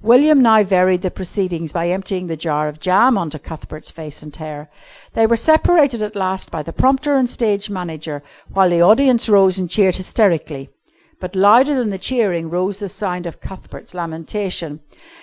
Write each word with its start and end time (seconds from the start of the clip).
William 0.00 0.40
now 0.40 0.62
varied 0.64 1.02
the 1.02 1.10
proceedings 1.10 1.70
by 1.70 1.90
emptying 1.90 2.26
the 2.26 2.34
jar 2.34 2.66
of 2.66 2.80
jam 2.80 3.18
on 3.18 3.28
to 3.28 3.38
Cuthbert's 3.38 3.90
face 3.90 4.22
and 4.22 4.34
hair. 4.34 4.70
They 5.12 5.26
were 5.26 5.36
separated 5.36 6.00
at 6.02 6.16
last 6.16 6.50
by 6.50 6.62
the 6.62 6.72
prompter 6.72 7.14
and 7.14 7.28
stage 7.28 7.68
manager, 7.68 8.22
while 8.50 8.70
the 8.70 8.80
audience 8.80 9.28
rose 9.28 9.58
and 9.58 9.68
cheered 9.68 9.96
hysterically. 9.96 10.70
But 11.20 11.36
louder 11.36 11.74
than 11.74 11.90
the 11.90 11.98
cheering 11.98 12.48
rose 12.48 12.78
the 12.78 12.88
sound 12.88 13.26
of 13.26 13.42
Cuthbert's 13.42 13.92
lamentation. 13.92 14.80